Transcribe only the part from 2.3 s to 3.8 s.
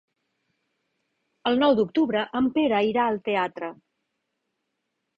en Pere irà al teatre.